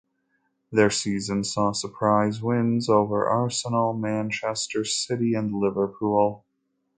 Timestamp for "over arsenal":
2.89-3.93